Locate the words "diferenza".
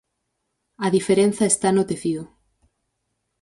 0.95-1.43